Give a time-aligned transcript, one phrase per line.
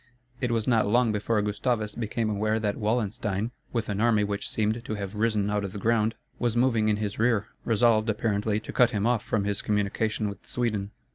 [0.39, 4.83] It was not long before Gustavus became aware that Wallenstein, with an army which seemed
[4.83, 8.73] to have risen out of the ground, was moving in his rear, resolved, apparently, to
[8.73, 10.89] cut him off from his communication with Sweden.